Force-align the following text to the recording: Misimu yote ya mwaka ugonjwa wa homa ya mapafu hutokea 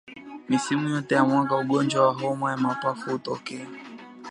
Misimu 0.49 0.89
yote 0.89 1.15
ya 1.15 1.23
mwaka 1.25 1.57
ugonjwa 1.57 2.07
wa 2.07 2.13
homa 2.13 2.51
ya 2.51 2.57
mapafu 2.57 3.09
hutokea 3.11 3.67